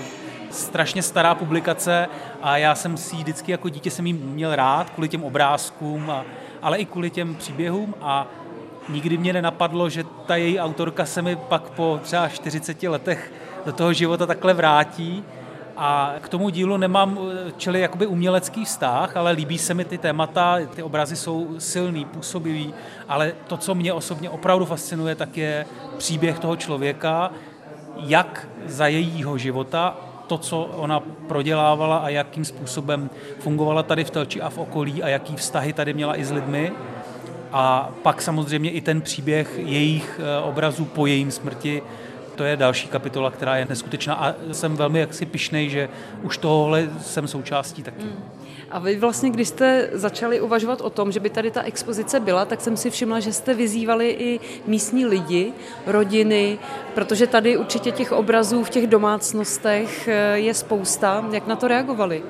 strašně 0.52 1.04
stará 1.04 1.36
publikace 1.36 2.08
a 2.42 2.58
já 2.58 2.76
jsem 2.76 2.98
si 2.98 3.16
vždycky 3.16 3.52
jako 3.52 3.70
dítě 3.70 3.92
jsem 3.92 4.08
jí 4.08 4.14
měl 4.14 4.56
rád 4.56 4.90
kvůli 4.90 5.10
těm 5.10 5.24
obrázkům, 5.24 6.10
a, 6.10 6.26
ale 6.62 6.78
i 6.78 6.86
kvůli 6.86 7.10
těm 7.10 7.36
příběhům 7.36 7.96
a 8.02 8.28
nikdy 8.90 9.18
mě 9.18 9.34
nenapadlo, 9.34 9.90
že 9.90 10.04
ta 10.26 10.36
její 10.36 10.60
autorka 10.60 11.06
se 11.06 11.22
mi 11.22 11.36
pak 11.36 11.70
po 11.70 12.00
třeba 12.04 12.30
40 12.30 12.84
letech 12.84 13.34
do 13.66 13.72
toho 13.72 13.94
života 13.94 14.26
takhle 14.26 14.54
vrátí 14.54 15.24
a 15.78 16.14
k 16.22 16.30
tomu 16.30 16.50
dílu 16.50 16.78
nemám 16.78 17.20
čili 17.58 17.80
jakoby 17.80 18.06
umělecký 18.08 18.66
vztah, 18.66 19.18
ale 19.18 19.32
líbí 19.32 19.58
se 19.58 19.74
mi 19.74 19.86
ty 19.86 19.98
témata, 19.98 20.58
ty 20.76 20.84
obrazy 20.84 21.16
jsou 21.16 21.56
silný, 21.58 22.06
působivý, 22.06 22.74
ale 23.08 23.34
to, 23.48 23.58
co 23.58 23.76
mě 23.76 23.94
osobně 23.94 24.30
opravdu 24.30 24.66
fascinuje, 24.66 25.16
tak 25.16 25.38
je 25.38 25.66
příběh 25.98 26.40
toho 26.40 26.56
člověka, 26.56 27.32
jak 27.98 28.48
za 28.66 28.88
jejího 28.88 29.38
života 29.38 29.98
to, 30.28 30.38
co 30.38 30.64
ona 30.64 31.00
prodělávala 31.28 31.98
a 31.98 32.10
jakým 32.10 32.46
způsobem 32.46 33.10
fungovala 33.40 33.84
tady 33.84 34.04
v 34.04 34.10
Telči 34.10 34.42
a 34.42 34.50
v 34.50 34.58
okolí 34.58 35.04
a 35.04 35.08
jaký 35.08 35.36
vztahy 35.36 35.74
tady 35.74 35.94
měla 35.94 36.20
i 36.20 36.26
s 36.26 36.32
lidmi. 36.32 36.72
A 37.52 37.90
pak 38.04 38.22
samozřejmě 38.22 38.72
i 38.72 38.82
ten 38.82 39.02
příběh 39.02 39.60
jejich 39.60 40.20
eh, 40.24 40.44
obrazů 40.44 40.86
po 40.86 41.06
jejím 41.06 41.32
smrti, 41.32 41.82
to 42.36 42.44
je 42.44 42.58
další 42.58 42.88
kapitola, 42.88 43.32
která 43.32 43.58
je 43.58 43.66
neskutečná 43.70 44.16
a 44.16 44.34
jsem 44.52 44.78
velmi 44.78 45.00
jaksi 45.00 45.26
pišnej, 45.26 45.70
že 45.70 45.90
už 46.22 46.38
tohle 46.38 46.90
jsem 47.02 47.28
součástí 47.28 47.84
taky. 47.84 48.04
Mm. 48.04 48.41
A 48.72 48.80
vy 48.80 48.96
vlastně, 48.96 49.30
když 49.30 49.48
jste 49.48 49.90
začali 49.94 50.42
uvažovat 50.42 50.82
o 50.82 50.90
tom, 50.90 51.12
že 51.12 51.20
by 51.20 51.30
tady 51.30 51.52
ta 51.52 51.62
expozice 51.62 52.20
byla, 52.20 52.46
tak 52.46 52.62
jsem 52.62 52.78
si 52.78 52.90
všimla, 52.90 53.20
že 53.20 53.34
jste 53.34 53.54
vyzývali 53.54 54.10
i 54.20 54.40
místní 54.68 55.06
lidi, 55.06 55.54
rodiny, 55.86 56.60
protože 56.94 57.28
tady 57.28 57.58
určitě 57.58 57.92
těch 57.92 58.12
obrazů 58.12 58.64
v 58.64 58.70
těch 58.70 58.88
domácnostech 58.88 60.08
eh, 60.08 60.40
je 60.40 60.54
spousta. 60.54 61.26
Jak 61.32 61.48
na 61.48 61.56
to 61.56 61.68
reagovali? 61.68 62.24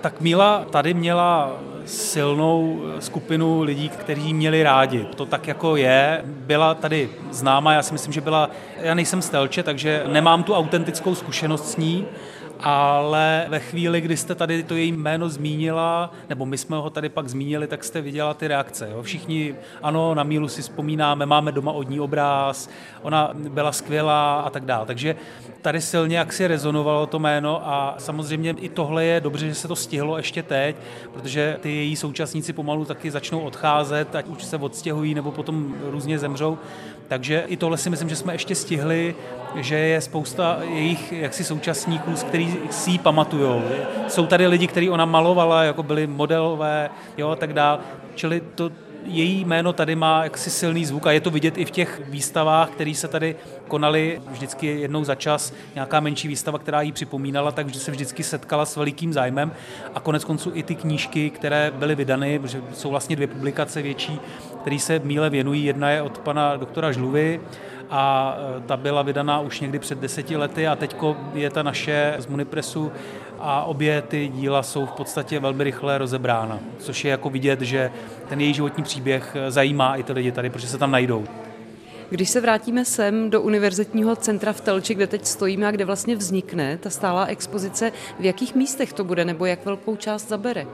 Tak 0.00 0.20
Míla 0.20 0.66
tady 0.70 0.94
měla 0.94 1.60
silnou 1.84 2.82
skupinu 2.98 3.62
lidí, 3.62 3.88
kteří 3.88 4.34
měli 4.34 4.62
rádi. 4.62 5.06
To 5.16 5.26
tak 5.26 5.48
jako 5.48 5.76
je. 5.76 6.22
Byla 6.24 6.74
tady 6.74 7.10
známa, 7.30 7.72
já 7.72 7.82
si 7.82 7.92
myslím, 7.92 8.12
že 8.12 8.20
byla, 8.20 8.50
já 8.76 8.94
nejsem 8.94 9.22
z 9.22 9.28
Telče, 9.28 9.62
takže 9.62 10.04
nemám 10.06 10.42
tu 10.42 10.54
autentickou 10.54 11.14
zkušenost 11.14 11.70
s 11.70 11.76
ní, 11.76 12.06
ale 12.62 13.46
ve 13.48 13.58
chvíli, 13.58 14.00
kdy 14.00 14.16
jste 14.16 14.34
tady 14.34 14.62
to 14.62 14.74
její 14.74 14.92
jméno 14.92 15.28
zmínila, 15.28 16.12
nebo 16.28 16.46
my 16.46 16.58
jsme 16.58 16.76
ho 16.76 16.90
tady 16.90 17.08
pak 17.08 17.28
zmínili, 17.28 17.66
tak 17.66 17.84
jste 17.84 18.00
viděla 18.00 18.34
ty 18.34 18.48
reakce. 18.48 18.88
Jo? 18.90 19.02
Všichni, 19.02 19.54
ano, 19.82 20.14
na 20.14 20.22
Mílu 20.22 20.48
si 20.48 20.62
vzpomínáme, 20.62 21.26
máme 21.26 21.52
doma 21.52 21.72
od 21.72 21.88
ní 21.88 22.00
obráz, 22.00 22.70
ona 23.02 23.30
byla 23.34 23.72
skvělá 23.72 24.40
a 24.40 24.50
tak 24.50 24.64
dále. 24.64 24.86
Takže 24.86 25.16
tady 25.62 25.80
silně 25.80 26.18
jak 26.18 26.32
si 26.32 26.46
rezonovalo 26.46 27.06
to 27.06 27.18
jméno 27.18 27.68
a 27.68 27.94
samozřejmě 27.98 28.50
i 28.50 28.68
tohle 28.68 29.04
je 29.04 29.20
dobře, 29.20 29.48
že 29.48 29.54
se 29.54 29.68
to 29.68 29.76
stihlo 29.76 30.16
ještě 30.16 30.42
teď, 30.42 30.76
protože 31.12 31.56
ty 31.60 31.70
její 31.70 31.96
současníci 31.96 32.52
pomalu 32.52 32.84
taky 32.84 33.10
začnou 33.10 33.40
odcházet, 33.40 34.14
ať 34.14 34.26
už 34.26 34.44
se 34.44 34.56
odstěhují 34.56 35.14
nebo 35.14 35.32
potom 35.32 35.74
různě 35.90 36.18
zemřou. 36.18 36.58
Takže 37.10 37.44
i 37.46 37.56
tohle 37.56 37.78
si 37.78 37.90
myslím, 37.90 38.08
že 38.08 38.16
jsme 38.16 38.34
ještě 38.34 38.54
stihli, 38.54 39.14
že 39.56 39.78
je 39.78 40.00
spousta 40.00 40.58
jejich 40.62 41.12
jaksi 41.12 41.44
současníků, 41.44 42.16
z 42.16 42.22
kterých 42.22 42.56
si 42.70 42.90
ji 42.90 42.98
pamatujou. 42.98 43.62
Jsou 44.08 44.26
tady 44.26 44.46
lidi, 44.46 44.66
kteří 44.66 44.90
ona 44.90 45.04
malovala, 45.04 45.62
jako 45.62 45.82
byli 45.82 46.06
modelové, 46.06 46.90
jo, 47.18 47.30
a 47.30 47.36
tak 47.36 47.52
dále. 47.52 47.78
Čili 48.14 48.42
to 48.54 48.70
její 49.04 49.44
jméno 49.44 49.72
tady 49.72 49.96
má 49.96 50.24
jaksi 50.24 50.50
silný 50.50 50.84
zvuk 50.84 51.06
a 51.06 51.12
je 51.12 51.20
to 51.20 51.30
vidět 51.30 51.58
i 51.58 51.64
v 51.64 51.70
těch 51.70 52.00
výstavách, 52.08 52.70
které 52.70 52.94
se 52.94 53.08
tady 53.08 53.36
konaly 53.68 54.20
vždycky 54.30 54.66
jednou 54.66 55.04
za 55.04 55.14
čas, 55.14 55.52
nějaká 55.74 56.00
menší 56.00 56.28
výstava, 56.28 56.58
která 56.58 56.82
jí 56.82 56.92
připomínala, 56.92 57.52
takže 57.52 57.80
se 57.80 57.90
vždycky 57.90 58.22
setkala 58.22 58.66
s 58.66 58.76
velikým 58.76 59.12
zájmem 59.12 59.52
a 59.94 60.00
konec 60.00 60.24
konců 60.24 60.50
i 60.54 60.62
ty 60.62 60.74
knížky, 60.74 61.30
které 61.30 61.72
byly 61.74 61.94
vydany, 61.94 62.38
protože 62.38 62.62
jsou 62.72 62.90
vlastně 62.90 63.16
dvě 63.16 63.28
publikace 63.28 63.82
větší, 63.82 64.20
které 64.60 64.78
se 64.78 64.98
míle 64.98 65.30
věnují. 65.30 65.64
Jedna 65.64 65.90
je 65.90 66.02
od 66.02 66.18
pana 66.18 66.56
doktora 66.56 66.92
Žluvy, 66.92 67.40
a 67.90 68.36
e, 68.58 68.60
ta 68.60 68.76
byla 68.76 69.02
vydaná 69.02 69.40
už 69.40 69.60
někdy 69.60 69.78
před 69.78 69.98
deseti 69.98 70.36
lety 70.36 70.66
a 70.66 70.76
teď 70.76 70.96
je 71.34 71.50
ta 71.50 71.62
naše 71.62 72.14
z 72.18 72.26
Munipresu 72.26 72.92
a 73.38 73.64
obě 73.64 74.02
ty 74.02 74.28
díla 74.28 74.62
jsou 74.62 74.86
v 74.86 74.92
podstatě 74.92 75.40
velmi 75.40 75.64
rychle 75.64 75.98
rozebrána, 75.98 76.58
což 76.78 77.04
je 77.04 77.10
jako 77.10 77.30
vidět, 77.30 77.60
že 77.60 77.90
ten 78.28 78.40
její 78.40 78.54
životní 78.54 78.84
příběh 78.84 79.36
e, 79.36 79.50
zajímá 79.50 79.96
i 79.96 80.02
ty 80.02 80.12
lidi 80.12 80.32
tady, 80.32 80.50
protože 80.50 80.66
se 80.66 80.78
tam 80.78 80.90
najdou. 80.90 81.24
Když 82.10 82.30
se 82.30 82.40
vrátíme 82.40 82.84
sem 82.84 83.30
do 83.30 83.40
Univerzitního 83.42 84.16
centra 84.16 84.52
v 84.52 84.60
Telči, 84.60 84.94
kde 84.94 85.06
teď 85.06 85.26
stojíme 85.26 85.66
a 85.66 85.70
kde 85.70 85.84
vlastně 85.84 86.16
vznikne 86.16 86.78
ta 86.78 86.90
stálá 86.90 87.24
expozice, 87.24 87.92
v 88.20 88.24
jakých 88.24 88.54
místech 88.54 88.92
to 88.92 89.04
bude 89.04 89.24
nebo 89.24 89.46
jak 89.46 89.64
velkou 89.64 89.96
část 89.96 90.28
zabere? 90.28 90.66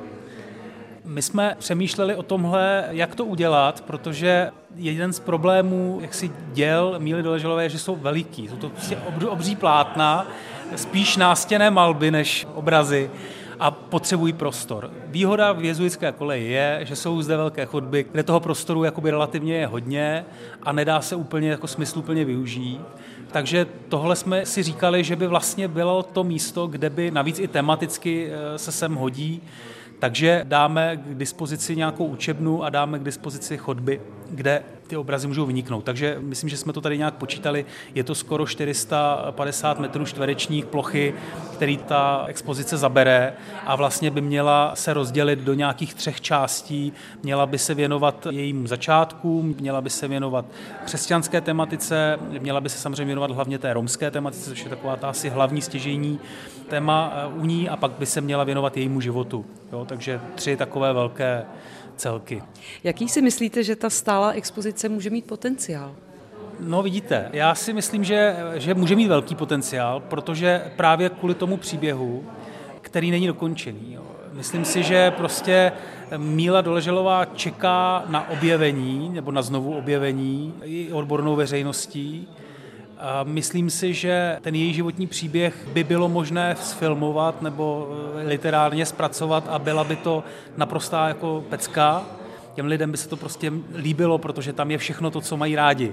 My 1.07 1.23
jsme 1.23 1.57
přemýšleli 1.59 2.15
o 2.15 2.23
tomhle, 2.23 2.85
jak 2.91 3.15
to 3.15 3.25
udělat, 3.25 3.81
protože 3.81 4.51
jeden 4.75 5.13
z 5.13 5.21
problémů, 5.21 5.99
jak 6.03 6.15
si 6.15 6.31
děl 6.53 6.95
Míly 6.99 7.23
Doleželové, 7.23 7.63
je, 7.63 7.69
že 7.69 7.79
jsou 7.79 7.97
veliký. 7.97 8.49
Jsou 8.49 8.57
to 8.57 8.69
prostě 8.69 8.99
obří 9.29 9.57
plátna, 9.57 10.27
spíš 10.77 11.17
nástěné 11.17 11.71
malby 11.71 12.11
než 12.11 12.47
obrazy 12.55 13.11
a 13.61 13.71
potřebují 13.71 14.33
prostor. 14.33 14.91
Výhoda 15.07 15.53
v 15.53 15.65
jezuitské 15.65 16.13
koleji 16.13 16.51
je, 16.51 16.81
že 16.83 16.97
jsou 16.97 17.23
zde 17.23 17.37
velké 17.37 17.67
chodby, 17.67 18.07
kde 18.13 18.23
toho 18.23 18.41
prostoru 18.41 18.85
jakoby 18.85 19.11
relativně 19.11 19.55
je 19.55 19.67
hodně 19.67 20.25
a 20.63 20.73
nedá 20.73 21.01
se 21.01 21.17
úplně 21.17 21.51
jako 21.51 21.67
smysluplně 21.67 22.25
využít. 22.25 22.81
Takže 23.33 23.67
tohle 23.89 24.17
jsme 24.17 24.47
si 24.47 24.63
říkali, 24.63 25.05
že 25.05 25.17
by 25.17 25.27
vlastně 25.27 25.69
bylo 25.69 26.03
to 26.03 26.25
místo, 26.25 26.67
kde 26.67 26.91
by 26.91 27.11
navíc 27.11 27.39
i 27.39 27.49
tematicky 27.49 28.31
eh, 28.31 28.59
se 28.59 28.73
sem 28.73 28.95
hodí 28.95 29.43
takže 29.99 30.41
dáme 30.45 30.97
k 30.97 31.15
dispozici 31.15 31.77
nějakou 31.77 32.07
učebnu 32.07 32.65
a 32.65 32.71
dáme 32.71 32.99
k 32.99 33.03
dispozici 33.03 33.57
chodby, 33.57 34.01
kde 34.31 34.63
ty 34.87 34.97
obrazy 34.97 35.27
můžou 35.29 35.47
vyniknout. 35.47 35.85
Takže 35.85 36.17
myslím, 36.21 36.51
že 36.51 36.57
jsme 36.57 36.73
to 36.73 36.81
tady 36.81 36.99
nějak 36.99 37.15
počítali. 37.15 37.67
Je 37.95 38.05
to 38.05 38.15
skoro 38.15 38.47
450 38.47 39.81
metrů 39.81 40.05
čtverečních 40.05 40.67
plochy, 40.67 41.15
který 41.53 41.77
ta 41.77 42.25
expozice 42.27 42.77
zabere 42.77 43.33
a 43.67 43.77
vlastně 43.77 44.11
by 44.11 44.21
měla 44.21 44.77
se 44.77 44.95
rozdělit 44.95 45.39
do 45.39 45.55
nějakých 45.55 45.95
třech 45.95 46.21
částí. 46.21 46.93
Měla 47.23 47.47
by 47.47 47.59
se 47.59 47.75
věnovat 47.75 48.27
jejím 48.31 48.67
začátkům, 48.67 49.55
měla 49.61 49.81
by 49.81 49.91
se 49.91 50.09
věnovat 50.09 50.45
křesťanské 50.85 51.41
tematice, 51.41 52.19
měla 52.41 52.61
by 52.61 52.69
se 52.69 52.79
samozřejmě 52.79 53.05
věnovat 53.05 53.31
hlavně 53.31 53.59
té 53.59 53.73
romské 53.73 54.11
tematice, 54.11 54.51
což 54.51 54.65
je 54.65 54.71
taková 54.71 54.97
ta 54.97 55.09
asi 55.09 55.29
hlavní 55.29 55.63
stěžení 55.63 56.21
téma 56.69 57.13
eh, 57.15 57.41
u 57.41 57.47
ní 57.47 57.69
a 57.69 57.77
pak 57.77 57.91
by 57.91 58.07
se 58.07 58.21
měla 58.21 58.45
věnovat 58.45 58.77
jejímu 58.77 59.01
životu. 59.01 59.47
Jo, 59.73 59.85
takže 59.85 60.21
tři 60.35 60.57
takové 60.57 60.93
velké 60.93 61.45
celky. 61.97 62.43
Jaký 62.85 63.09
si 63.09 63.23
myslíte, 63.23 63.65
že 63.65 63.77
ta 63.77 63.91
stálá 63.91 64.31
expozice 64.31 64.89
může 64.89 65.11
mít 65.11 65.27
potenciál? 65.27 65.95
No 66.61 66.83
vidíte, 66.83 67.31
já 67.33 67.55
si 67.55 67.73
myslím, 67.73 68.05
že, 68.05 68.37
že 68.55 68.75
může 68.75 68.97
mít 68.97 69.09
velký 69.09 69.35
potenciál, 69.35 70.01
protože 70.01 70.73
právě 70.77 71.09
kvůli 71.09 71.35
tomu 71.35 71.57
příběhu, 71.57 72.25
který 72.81 73.11
není 73.11 73.27
dokončený. 73.27 73.93
Jo. 73.93 74.03
Myslím 74.33 74.65
si, 74.65 74.83
že 74.83 75.11
prostě 75.11 75.73
Míla 76.17 76.61
Doleželová 76.61 77.25
čeká 77.25 78.05
na 78.09 78.31
objevení, 78.31 79.09
nebo 79.09 79.33
na 79.33 79.43
znovu 79.43 79.77
objevení 79.77 80.55
i 80.65 80.93
odbornou 80.93 81.37
veřejností. 81.37 82.29
Myslím 83.25 83.71
si, 83.71 83.95
že 83.95 84.39
ten 84.41 84.55
její 84.55 84.75
životní 84.75 85.07
příběh 85.07 85.69
by 85.73 85.85
bylo 85.85 86.09
možné 86.09 86.57
sfilmovat 86.61 87.43
nebo 87.43 87.89
eh, 88.21 88.29
literárně 88.29 88.87
zpracovat 88.87 89.45
a 89.49 89.59
byla 89.59 89.85
by 89.85 89.97
to 89.97 90.25
naprostá 90.57 91.09
jako 91.09 91.45
pecka. 91.51 92.05
Těm 92.55 92.67
lidem 92.67 92.91
by 92.91 92.97
se 92.97 93.09
to 93.09 93.17
prostě 93.17 93.53
líbilo, 93.75 94.19
protože 94.19 94.53
tam 94.53 94.71
je 94.71 94.79
všechno 94.79 95.11
to, 95.11 95.21
co 95.21 95.37
mají 95.37 95.57
rádi. 95.57 95.93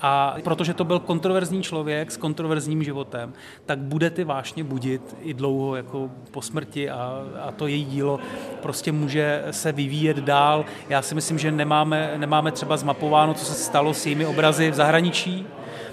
A 0.00 0.36
protože 0.44 0.74
to 0.74 0.84
byl 0.84 0.98
kontroverzní 0.98 1.62
člověk 1.62 2.12
s 2.12 2.16
kontroverzním 2.16 2.82
životem, 2.82 3.32
tak 3.66 3.78
bude 3.78 4.10
ty 4.10 4.24
vášně 4.24 4.64
budit 4.64 5.16
i 5.22 5.34
dlouho 5.34 5.76
jako 5.76 6.10
po 6.30 6.42
smrti 6.42 6.90
a, 6.90 7.24
a 7.42 7.52
to 7.52 7.66
její 7.66 7.84
dílo 7.84 8.20
prostě 8.62 8.92
může 8.92 9.44
se 9.50 9.72
vyvíjet 9.72 10.16
dál. 10.16 10.64
Já 10.88 11.02
si 11.02 11.14
myslím, 11.14 11.38
že 11.38 11.52
nemáme, 11.52 12.14
nemáme 12.16 12.52
třeba 12.52 12.76
zmapováno, 12.76 13.34
co 13.34 13.44
se 13.44 13.54
stalo 13.54 13.94
s 13.94 14.06
jejími 14.06 14.26
obrazy 14.26 14.70
v 14.70 14.74
zahraničí, 14.74 15.46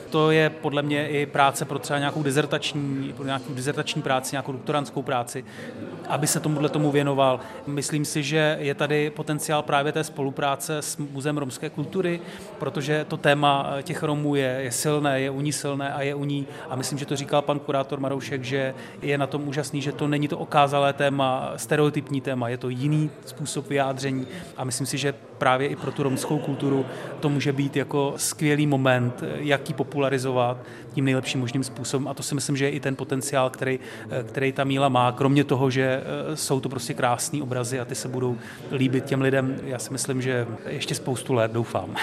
to 0.10 0.32
je 0.32 0.50
podle 0.50 0.82
mě 0.82 1.08
i 1.08 1.26
práce 1.26 1.66
pro 1.66 1.80
třeba 1.80 2.00
nějakou 2.00 2.24
dizertační, 2.24 3.14
pro 3.14 3.26
nějakou 3.26 3.54
dizertační 3.54 4.02
práci, 4.02 4.34
nějakou 4.34 4.52
doktorantskou 4.52 5.02
práci, 5.02 5.46
aby 6.08 6.28
se 6.28 6.40
tomuhle 6.40 6.70
tomu 6.70 6.92
věnoval. 6.92 7.40
Myslím 7.68 8.06
si, 8.06 8.24
že 8.24 8.58
je 8.60 8.76
tady 8.76 9.10
potenciál 9.10 9.64
právě 9.64 9.92
té 9.92 10.04
spolupráce 10.04 10.78
s 10.78 10.98
Muzeem 10.98 11.38
romské 11.38 11.70
kultury, 11.70 12.20
protože 12.60 13.06
to 13.08 13.18
téma 13.18 13.74
těch 13.82 14.04
Romů 14.04 14.36
je, 14.36 14.58
je 14.62 14.72
silné, 14.72 15.22
je 15.22 15.30
u 15.30 15.42
ní 15.42 15.52
silné 15.52 15.94
a 15.94 16.02
je 16.02 16.16
u 16.16 16.26
ní, 16.26 16.48
a 16.70 16.76
myslím, 16.76 16.98
že 16.98 17.06
to 17.06 17.16
říkal 17.16 17.42
pan 17.42 17.60
kurátor 17.60 18.00
Maroušek, 18.00 18.44
že 18.44 18.74
je 19.02 19.18
na 19.18 19.28
tom 19.28 19.48
úžasný, 19.48 19.82
že 19.82 19.92
to 19.92 20.08
není 20.08 20.28
to 20.28 20.38
okázalé 20.38 20.94
téma, 20.94 21.54
stereotypní 21.56 22.22
téma, 22.22 22.50
je 22.50 22.58
to 22.58 22.70
jiný 22.70 23.10
způsob 23.26 23.70
vyjádření 23.70 24.28
a 24.58 24.64
myslím 24.64 24.88
si, 24.88 24.98
že 24.98 25.14
právě 25.38 25.68
i 25.68 25.76
pro 25.76 25.92
tu 25.92 26.04
romskou 26.04 26.40
kulturu 26.40 26.86
to 27.20 27.30
může 27.30 27.54
být 27.54 27.76
jako 27.76 28.14
skvělý 28.18 28.68
moment, 28.68 29.24
jaký 29.36 29.74
popularizovat 29.98 30.58
tím 30.94 31.06
nejlepším 31.06 31.40
možným 31.40 31.64
způsobem. 31.64 32.08
A 32.08 32.14
to 32.14 32.24
si 32.24 32.36
myslím, 32.36 32.58
že 32.58 32.66
je 32.66 32.72
i 32.72 32.80
ten 32.80 32.96
potenciál, 32.96 33.50
který, 33.50 33.80
který 34.28 34.52
ta 34.52 34.64
míla 34.64 34.90
má. 34.90 35.12
Kromě 35.12 35.44
toho, 35.44 35.70
že 35.70 35.84
eh, 35.84 36.36
jsou 36.36 36.60
to 36.60 36.70
prostě 36.70 36.94
krásné 36.94 37.44
obrazy 37.44 37.80
a 37.80 37.86
ty 37.86 37.96
se 37.96 38.08
budou 38.08 38.38
líbit 38.72 39.06
těm 39.06 39.22
lidem, 39.22 39.56
já 39.64 39.80
si 39.80 39.92
myslím, 39.92 40.22
že 40.22 40.48
ještě 40.68 40.96
spoustu 40.96 41.34
let, 41.34 41.52
doufám. 41.52 41.96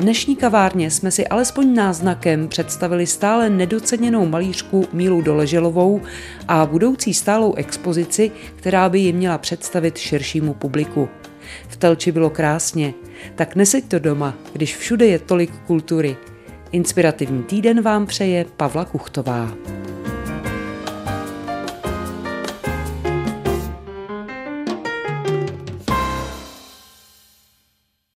dnešní 0.00 0.36
kavárně 0.36 0.90
jsme 0.90 1.10
si 1.10 1.26
alespoň 1.26 1.74
náznakem 1.74 2.48
představili 2.48 3.06
stále 3.06 3.50
nedoceněnou 3.50 4.26
malířku 4.26 4.86
Mílu 4.92 5.22
Doleželovou 5.22 6.02
a 6.48 6.66
budoucí 6.66 7.14
stálou 7.14 7.54
expozici, 7.54 8.30
která 8.56 8.88
by 8.88 8.98
ji 8.98 9.12
měla 9.12 9.38
představit 9.38 9.98
širšímu 9.98 10.54
publiku. 10.54 11.08
Telči 11.84 12.12
bylo 12.12 12.30
krásně, 12.30 12.94
tak 13.34 13.56
neseď 13.56 13.84
to 13.84 13.98
doma, 13.98 14.34
když 14.52 14.76
všude 14.76 15.06
je 15.06 15.18
tolik 15.18 15.50
kultury. 15.66 16.16
Inspirativní 16.72 17.42
týden 17.42 17.82
vám 17.82 18.06
přeje 18.06 18.46
Pavla 18.56 18.84
Kuchtová. 18.84 19.50